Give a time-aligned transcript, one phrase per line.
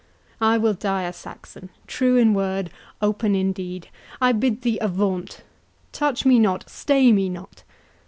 [0.41, 2.71] I will die a Saxon—true in word,
[3.03, 7.61] open in deed—I bid thee avaunt!—touch me not, stay me not!